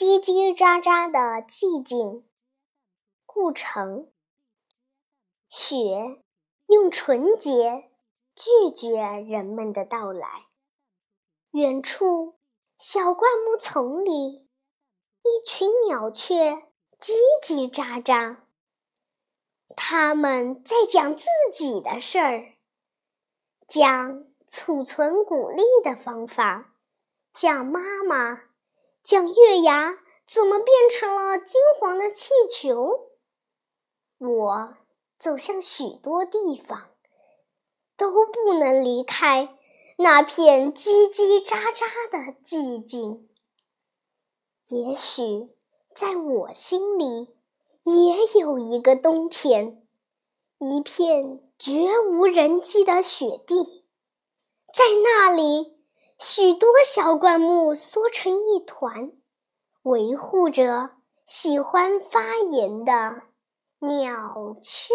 [0.00, 2.26] 叽叽喳喳的寂静。
[3.26, 4.10] 故城，
[5.50, 6.22] 雪
[6.68, 7.90] 用纯洁
[8.34, 10.46] 拒绝人们的到来。
[11.50, 12.38] 远处，
[12.78, 14.48] 小灌木丛里，
[15.22, 16.52] 一群鸟雀
[16.98, 17.12] 叽
[17.44, 18.38] 叽喳喳。
[19.76, 22.54] 他们在讲自己的事儿，
[23.68, 26.72] 讲储存谷粒的方法，
[27.34, 28.44] 讲妈妈，
[29.10, 33.08] 像月牙怎么变成了金黄的气球。
[34.18, 34.76] 我
[35.18, 36.90] 走向许多地方，
[37.96, 39.58] 都不能离开
[39.96, 43.28] 那片叽叽喳喳的寂静。
[44.68, 45.48] 也许
[45.92, 47.34] 在我心里。
[47.82, 49.84] 也有一个冬天，
[50.58, 53.84] 一片绝无人迹的雪地，
[54.72, 55.79] 在那里，
[56.22, 59.10] 许多小灌木缩成一团，
[59.84, 60.90] 维护着
[61.24, 63.22] 喜欢发言的
[63.78, 64.92] 鸟雀。